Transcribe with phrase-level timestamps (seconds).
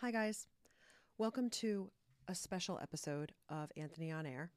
[0.00, 0.48] Hi, guys.
[1.18, 1.90] Welcome to
[2.26, 4.50] a special episode of Anthony on Air.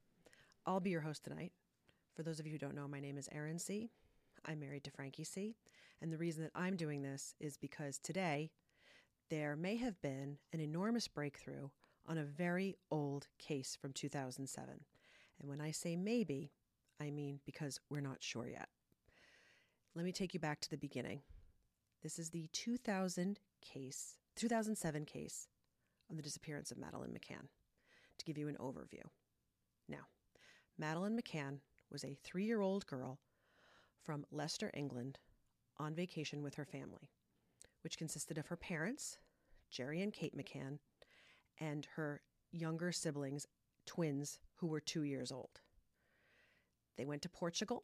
[0.65, 1.53] I'll be your host tonight.
[2.15, 3.91] For those of you who don't know, my name is Erin C.
[4.45, 5.55] I'm married to Frankie C.
[6.01, 8.49] And the reason that I'm doing this is because today
[9.29, 11.69] there may have been an enormous breakthrough
[12.07, 14.73] on a very old case from 2007.
[15.39, 16.51] And when I say maybe,
[16.99, 18.69] I mean because we're not sure yet.
[19.93, 21.21] Let me take you back to the beginning.
[22.01, 25.47] This is the 2000 case, 2007 case
[26.09, 27.47] of the disappearance of Madeleine McCann.
[28.19, 29.03] To give you an overview.
[29.87, 30.07] Now,
[30.77, 31.59] Madeleine McCann
[31.91, 33.19] was a three year old girl
[34.03, 35.19] from Leicester, England,
[35.77, 37.09] on vacation with her family,
[37.83, 39.19] which consisted of her parents,
[39.69, 40.79] Gerry and Kate McCann,
[41.59, 43.45] and her younger siblings,
[43.85, 45.61] twins, who were two years old.
[46.97, 47.83] They went to Portugal.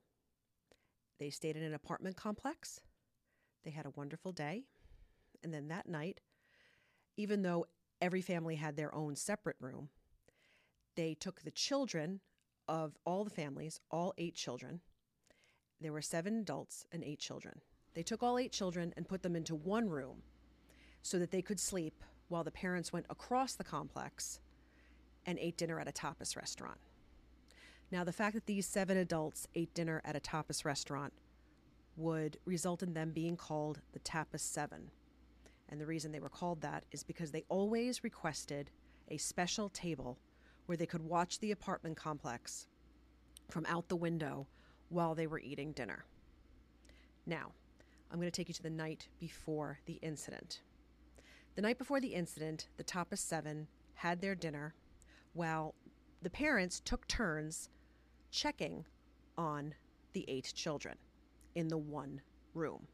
[1.20, 2.80] They stayed in an apartment complex.
[3.64, 4.64] They had a wonderful day.
[5.44, 6.22] And then that night,
[7.18, 7.66] even though
[8.02, 9.90] every family had their own separate room,
[10.96, 12.20] they took the children
[12.68, 14.82] of all the families, all eight children.
[15.82, 17.62] There were seven adults and eight children.
[17.94, 20.24] They took all eight children and put them into one room
[21.02, 24.40] so that they could sleep while the parents went across the complex
[25.26, 26.78] and ate dinner at a tapas restaurant.
[27.92, 31.14] Now, the fact that these seven adults ate dinner at a tapas restaurant
[31.96, 34.90] would result in them being called the Tapas Seven.
[35.70, 38.70] And the reason they were called that is because they always requested
[39.10, 40.20] a special table
[40.66, 42.68] where they could watch the apartment complex
[43.50, 44.48] from out the window
[44.90, 46.06] while they were eating dinner.
[47.26, 47.52] Now,
[48.12, 50.62] I'm going to take you to the night before the incident.
[51.56, 54.74] The night before the incident, the Tapas Seven had their dinner
[55.34, 55.74] while
[56.22, 57.70] the parents took turns
[58.32, 58.86] checking
[59.38, 59.74] on
[60.14, 60.96] the eight children
[61.56, 62.22] in the one
[62.54, 62.88] room.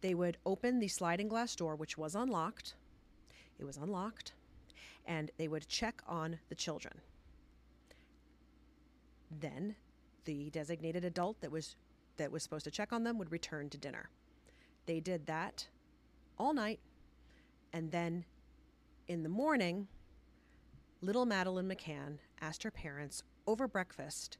[0.00, 2.74] They would open the sliding glass door, which was unlocked.
[3.58, 4.32] It was unlocked.
[5.06, 7.00] And they would check on the children.
[9.30, 9.76] Then
[10.24, 11.76] the designated adult that was
[12.16, 14.10] that was supposed to check on them would return to dinner.
[14.86, 15.68] They did that
[16.36, 16.80] all night
[17.72, 18.24] and then
[19.06, 19.86] in the morning
[21.00, 24.38] little Madeleine McCann asked her parents over breakfast,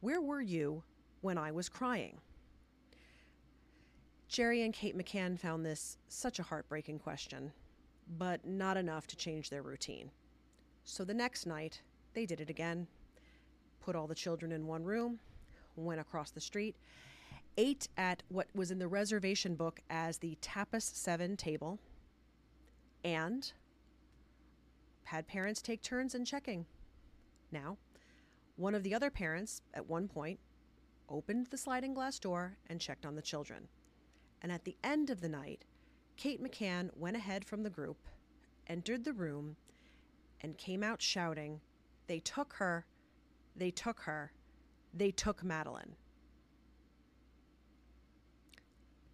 [0.00, 0.82] "Where were you
[1.20, 2.20] when I was crying?"
[4.28, 7.50] Gerry and Kate McCann found this such a heartbreaking question,
[8.18, 10.10] but not enough to change their routine.
[10.84, 11.80] So the next night,
[12.12, 12.86] they did it again,
[13.80, 15.18] put all the children in one room,
[15.76, 16.76] went across the street,
[17.56, 21.78] ate at what was in the reservation book as the Tapas 7 table,
[23.04, 23.52] and
[25.04, 26.66] had parents take turns in checking.
[27.50, 27.78] Now,
[28.56, 30.38] one of the other parents, at one point,
[31.08, 33.68] opened the sliding glass door and checked on the children.
[34.42, 35.64] And at the end of the night,
[36.16, 37.98] Kate McCann went ahead from the group,
[38.66, 39.56] entered the room,
[40.40, 41.60] and came out shouting,
[42.06, 42.86] They took her,
[43.56, 44.32] they took her,
[44.94, 45.96] they took Madeleine.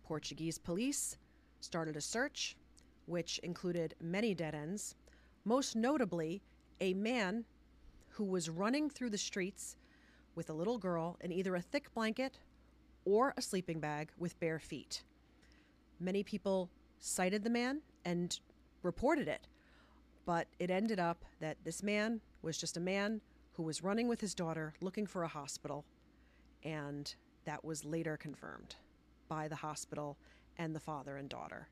[0.05, 1.17] Portuguese police
[1.61, 2.57] started a search,
[3.07, 4.95] which included many dead ends,
[5.45, 6.43] most notably
[6.81, 7.45] a man
[8.11, 9.77] who was running through the streets
[10.35, 12.39] with a little girl in either a thick blanket
[13.05, 15.03] or a sleeping bag with bare feet.
[16.01, 18.39] Many people cited the man and
[18.83, 19.47] reported it,
[20.27, 23.21] but it ended up that this man was just a man
[23.53, 25.85] who was running with his daughter looking for a hospital,
[26.65, 28.77] and that was later confirmed
[29.29, 30.19] by the hospital
[30.59, 31.69] and the father and daughter.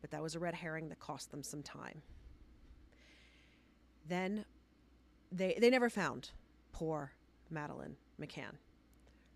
[0.00, 2.02] But that was a red herring that cost them some time.
[4.08, 4.44] Then
[5.32, 6.30] they, they never found
[6.72, 7.12] poor
[7.50, 8.56] Madeleine McCann.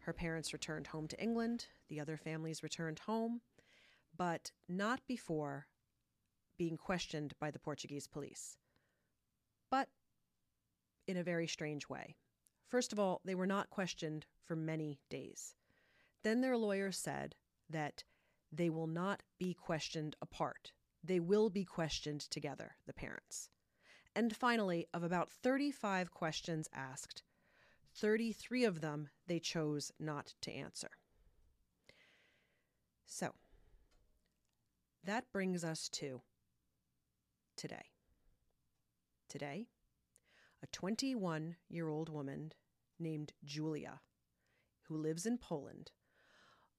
[0.00, 3.40] Her parents returned home to England, the other families returned home,
[4.20, 5.66] but not before
[6.58, 8.58] being questioned by the Portuguese police.
[9.70, 9.88] But
[11.06, 12.16] in a very strange way.
[12.68, 15.54] First of all, they were not questioned for many days.
[16.22, 17.34] Then their lawyer said
[17.70, 18.04] that
[18.52, 20.72] they will not be questioned apart.
[21.02, 23.48] They will be questioned together, the parents.
[24.14, 27.22] And finally, of about 35 questions asked,
[27.94, 30.90] 33 of them they chose not to answer.
[33.06, 33.32] So,
[35.04, 36.20] that brings us to
[37.56, 37.90] today.
[39.28, 39.68] Today,
[40.62, 42.52] a 21 year old woman
[42.98, 44.00] named Julia,
[44.82, 45.92] who lives in Poland,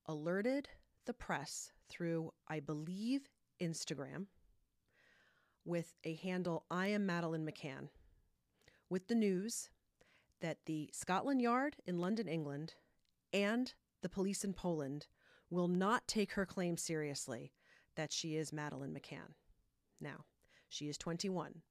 [0.05, 0.69] alerted
[1.05, 3.27] the press through, I believe,
[3.59, 4.27] Instagram
[5.65, 7.89] with a handle I am Madeleine McCann
[8.89, 9.69] with the news
[10.41, 12.73] that the Scotland Yard in London, England,
[13.31, 15.07] and the police in Poland
[15.49, 17.51] will not take her claim seriously
[17.95, 19.33] that she is Madeleine McCann.
[19.99, 20.25] Now,
[20.71, 21.61] She is 21.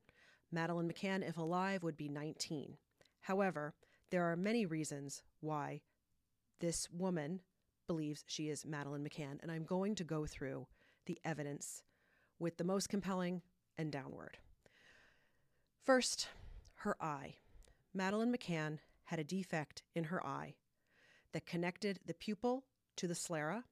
[0.52, 2.76] Madeleine McCann, if alive, would be 19.
[3.22, 3.72] However,
[4.10, 5.80] there are many reasons why
[6.60, 7.40] this woman
[7.86, 10.66] believes she is Madeleine McCann, and I'm going to go through
[11.06, 11.82] the evidence
[12.38, 13.40] with the most compelling
[13.78, 14.36] and downward.
[15.82, 16.28] First,
[16.76, 17.36] her eye.
[17.94, 20.54] Madeleine McCann had a defect in her eye
[21.32, 22.64] that connected the pupil
[22.96, 23.64] to the sclera.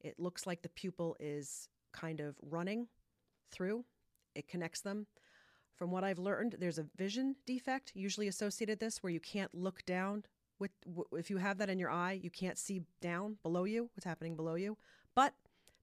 [0.00, 2.88] It looks like the pupil is kind of running
[3.50, 3.84] through,
[4.34, 5.06] it connects them.
[5.74, 9.54] From what I've learned, there's a vision defect usually associated with this where you can't
[9.54, 10.24] look down
[10.58, 10.72] with
[11.12, 14.34] if you have that in your eye, you can't see down below you what's happening
[14.34, 14.76] below you.
[15.14, 15.34] But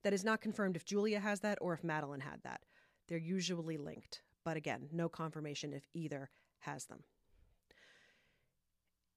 [0.04, 2.62] that is not confirmed if Julia has that or if Madeleine had that.
[3.08, 6.30] They're usually linked, but again, no confirmation if either
[6.60, 7.04] has them.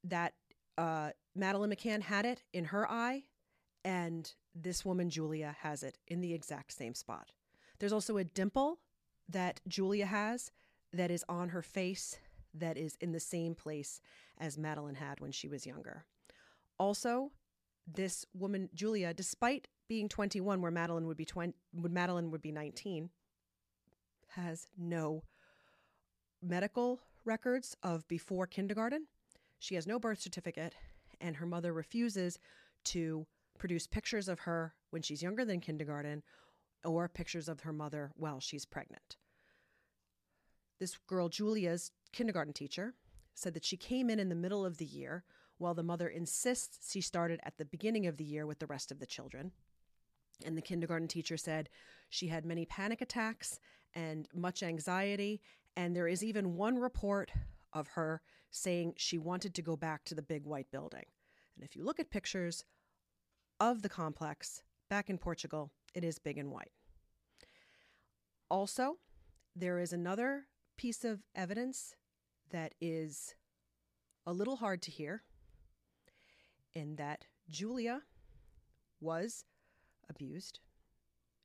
[0.04, 0.34] That
[0.76, 3.24] uh, Madeleine McCann had it in her eye,
[3.84, 7.32] and this woman, Julia, has it in the exact same spot.
[7.78, 8.78] There's also a dimple
[9.28, 10.50] that Julia has
[10.92, 12.18] that is on her face
[12.54, 14.00] that is in the same place
[14.38, 16.04] as Madeleine had when she was younger.
[16.78, 17.30] Also,
[17.86, 22.52] this woman Julia, despite being 21, where Madeleine would be 20, would Madeleine would be
[22.52, 23.10] 19,
[24.28, 25.22] has no
[26.42, 29.06] medical records of before kindergarten.
[29.58, 30.74] She has no birth certificate,
[31.20, 32.38] and her mother refuses
[32.84, 33.26] to
[33.58, 36.22] produce pictures of her when she's younger than kindergarten
[36.84, 39.16] or pictures of her mother while she's pregnant.
[40.78, 42.94] This girl, Julia's kindergarten teacher,
[43.34, 45.24] said that she came in in the middle of the year
[45.58, 48.92] while the mother insists she started at the beginning of the year with the rest
[48.92, 49.52] of the children.
[50.44, 51.68] And the kindergarten teacher said
[52.08, 53.58] she had many panic attacks
[53.94, 55.40] and much anxiety.
[55.76, 57.32] And there is even one report
[57.72, 61.04] of her saying she wanted to go back to the big white building.
[61.56, 62.64] And if you look at pictures
[63.60, 66.72] of the complex back in Portugal, it is big and white.
[68.50, 68.96] Also,
[69.54, 70.44] there is another
[70.76, 71.94] piece of evidence
[72.50, 73.34] that is
[74.26, 75.22] a little hard to hear
[76.74, 78.02] in that Julia
[79.00, 79.44] was
[80.08, 80.60] abused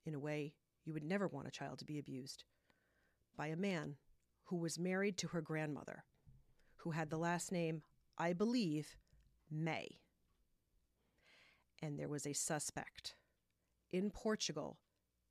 [0.06, 0.54] in a way
[0.86, 2.44] you would never want a child to be abused
[3.36, 3.96] by a man
[4.46, 6.04] who was married to her grandmother,
[6.78, 7.82] who had the last name,
[8.18, 8.96] I believe,
[9.50, 10.00] May.
[11.84, 13.16] And there was a suspect
[13.92, 14.78] in Portugal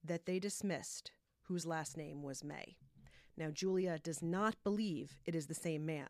[0.05, 1.11] that they dismissed
[1.45, 2.77] whose last name was May.
[3.39, 6.09] Now, Julia does not believe it is the same man.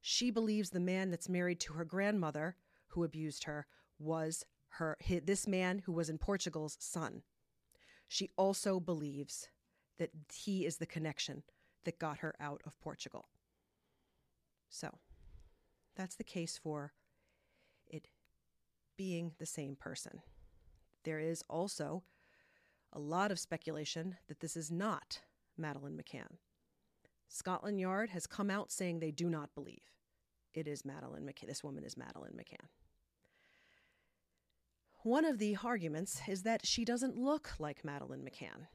[0.00, 2.56] She believes the man that's married to her grandmother,
[2.88, 3.66] who abused her,
[3.98, 4.46] was
[4.76, 7.20] her this man who was in Portugal's son.
[8.08, 9.50] She also believes
[9.98, 11.42] that he is the connection
[11.84, 13.28] that got her out of Portugal.
[14.70, 15.00] So,
[15.94, 16.94] that's the case for
[18.96, 20.20] being the same person.
[21.04, 22.02] There is also
[22.92, 25.20] a lot of speculation that this is not
[25.56, 26.36] Madeleine McCann.
[27.28, 29.90] Scotland Yard has come out saying they do not believe
[30.54, 31.46] it is Madeleine McCann.
[31.46, 32.66] This woman is Madeleine McCann.
[35.02, 38.66] One of the arguments is that she doesn't look like Madeleine McCann,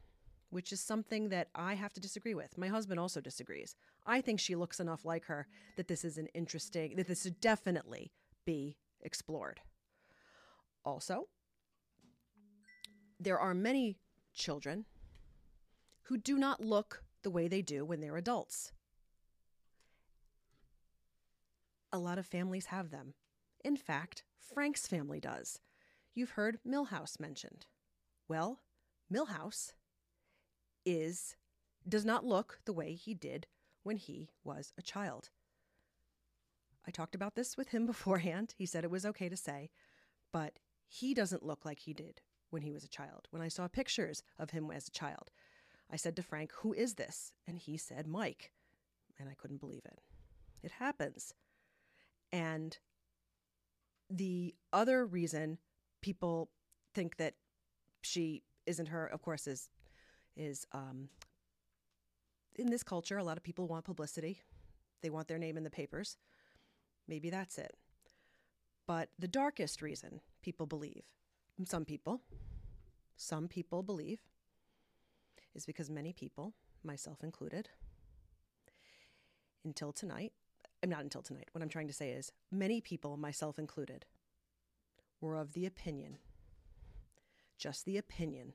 [0.49, 2.57] which is something that I have to disagree with.
[2.57, 3.75] My husband also disagrees.
[4.05, 5.47] I think she looks enough like her
[5.77, 8.11] that this is an interesting, that this should definitely
[8.45, 9.61] be explored.
[10.87, 11.27] Also,
[13.19, 13.97] there are many
[14.33, 14.85] children
[16.03, 18.71] who do not look the way they do when they're adults.
[21.91, 23.15] A lot of families have them.
[23.65, 25.59] In fact, Frank's family does.
[26.15, 27.65] You've heard Millhouse mentioned.
[28.29, 28.61] Well,
[29.13, 29.73] Millhouse
[30.85, 31.35] is
[31.85, 33.45] does not look the way he did
[33.83, 35.31] when he was a child.
[36.87, 38.53] I talked about this with him beforehand.
[38.57, 39.69] He said it was okay to say,
[40.31, 43.27] but he doesn't look like he did when he was a child.
[43.31, 45.31] When I saw pictures of him as a child,
[45.91, 47.31] I said to Frank, Who is this?
[47.47, 48.51] And he said, Mike.
[49.19, 49.99] And I couldn't believe it.
[50.63, 51.33] It happens.
[52.31, 52.77] And
[54.09, 55.57] the other reason
[56.01, 56.49] people
[56.93, 57.35] think that
[58.01, 59.69] she isn't her, of course, is
[60.35, 61.09] is um,
[62.55, 64.41] in this culture, a lot of people want publicity.
[65.01, 66.17] They want their name in the papers.
[67.07, 67.75] Maybe that's it.
[68.85, 71.03] But the darkest reason people believe,
[71.65, 72.21] some people,
[73.17, 74.21] some people believe
[75.53, 76.53] is because many people,
[76.85, 77.67] myself included,
[79.65, 80.31] until tonight,
[80.81, 84.05] I'm not until tonight, what I'm trying to say is many people, myself included,
[85.19, 86.17] were of the opinion,
[87.57, 88.53] just the opinion,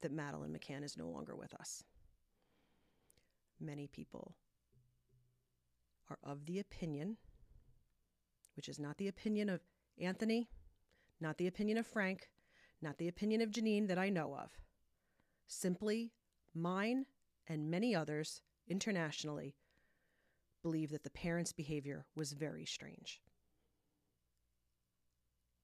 [0.00, 1.82] that Madeleine McCann is no longer with us.
[3.60, 4.36] Many people
[6.08, 7.16] are of the opinion,
[8.54, 9.60] which is not the opinion of
[9.98, 10.48] Anthony,
[11.24, 12.28] not the opinion of Frank,
[12.82, 14.50] not the opinion of Janine that I know of,
[15.46, 16.12] simply
[16.54, 17.06] mine
[17.48, 19.56] and many others internationally
[20.62, 23.22] believe that the parents' behavior was very strange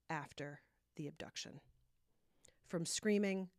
[0.08, 0.62] after
[0.96, 1.60] the abduction.
[2.66, 3.50] From screaming,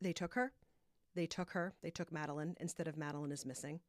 [0.00, 0.52] they took her.
[1.16, 1.74] They took her.
[1.82, 3.80] They took Madeleine instead of Madeleine is missing.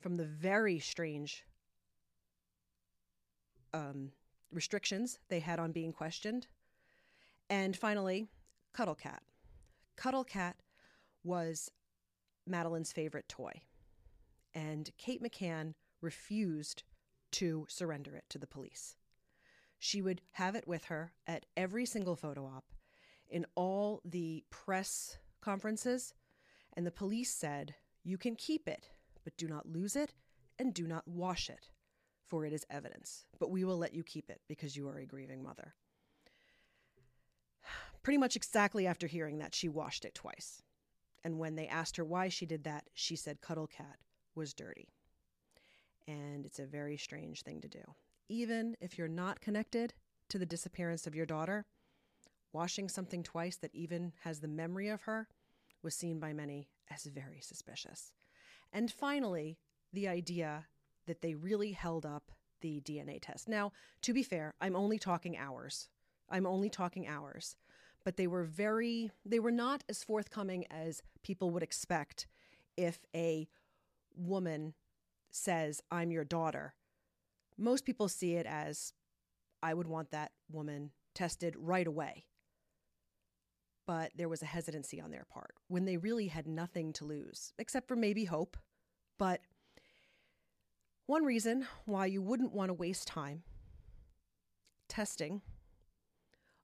[0.00, 1.44] From the very strange
[3.72, 4.10] um,
[4.52, 6.46] restrictions they had on being questioned.
[7.48, 8.28] And finally,
[8.72, 9.22] Cuddle Cat.
[9.96, 10.56] Cuddle Cat
[11.24, 11.70] was
[12.48, 13.62] Madeleine's favorite toy.
[14.54, 16.82] And Kate McCann refused
[17.32, 18.96] to surrender it to the police.
[19.78, 22.64] She would have it with her at every single photo op,
[23.28, 26.14] in all the press conferences,
[26.72, 27.74] and the police said,
[28.04, 28.88] You can keep it,
[29.24, 30.14] but do not lose it
[30.58, 31.68] and do not wash it,
[32.26, 33.24] for it is evidence.
[33.38, 35.74] But we will let you keep it because you are a grieving mother.
[38.02, 40.62] Pretty much exactly after hearing that, she washed it twice.
[41.24, 43.98] And when they asked her why she did that, she said Cuddle Cat
[44.34, 44.88] was dirty.
[46.06, 47.82] And it's a very strange thing to do.
[48.28, 49.94] Even if you're not connected
[50.28, 51.64] to the disappearance of your daughter,
[52.52, 55.28] washing something twice that even has the memory of her
[55.82, 58.12] was seen by many as very suspicious.
[58.72, 59.58] And finally,
[59.92, 60.66] the idea
[61.06, 63.48] that they really held up the DNA test.
[63.48, 63.72] Now,
[64.02, 65.88] to be fair, I'm only talking hours.
[66.30, 67.56] I'm only talking hours.
[68.04, 72.26] But they were very, they were not as forthcoming as people would expect
[72.76, 73.48] if a
[74.16, 74.74] woman
[75.30, 76.74] says, I'm your daughter.
[77.58, 78.92] Most people see it as,
[79.62, 82.26] I would want that woman tested right away
[83.86, 87.52] but there was a hesitancy on their part when they really had nothing to lose,
[87.58, 88.56] except for maybe hope.
[89.18, 89.40] But
[91.06, 93.42] one reason why you wouldn't want to waste time
[94.88, 95.40] testing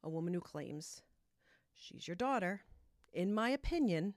[0.02, 1.02] a woman who claims
[1.74, 2.62] she's your daughter,
[3.12, 4.14] in my opinion,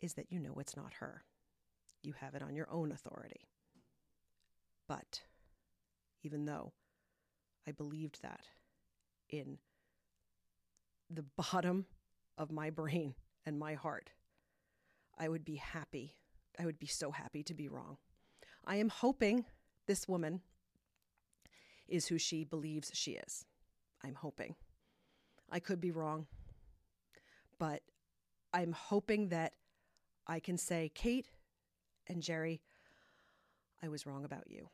[0.00, 1.22] is that you know it's not her.
[2.02, 3.48] You have it on your own authority.
[4.88, 5.22] But
[6.22, 6.72] even though
[7.66, 8.46] I believed that
[9.30, 9.58] in
[11.08, 11.86] the bottom
[12.36, 13.14] of my brain
[13.46, 14.10] and my heart,
[15.18, 16.14] I would be happy.
[16.58, 17.96] I would be so happy to be wrong.
[18.64, 19.44] I am hoping
[19.86, 20.40] this woman
[21.88, 23.44] is who she believes she is.
[24.04, 24.54] I'm hoping.
[25.50, 26.26] I could be wrong,
[27.58, 27.82] but
[28.52, 29.52] I'm hoping that
[30.26, 31.28] I can say, Kate
[32.06, 32.62] and Gerry,
[33.82, 34.68] I was wrong about you.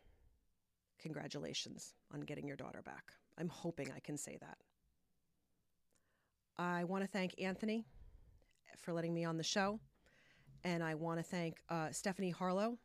[1.01, 3.13] Congratulations on getting your daughter back.
[3.39, 4.59] I'm hoping I can say that.
[6.59, 7.87] I want to thank Anthony
[8.77, 9.81] for letting me on the show.
[10.65, 12.79] And I want to thank uh, Stephanie Harlow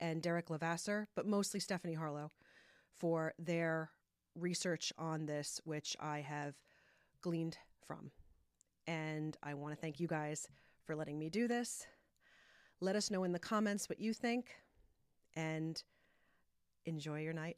[0.00, 2.32] and Derek Lavasser, but mostly Stephanie Harlow,
[2.98, 3.90] for their
[4.34, 6.54] research on this, which I have
[7.20, 8.10] gleaned from.
[8.86, 10.48] And I want to thank you guys
[10.84, 11.86] for letting me do this.
[12.80, 14.50] Let us know in the comments what you think
[15.34, 15.82] and
[16.84, 17.56] enjoy your night.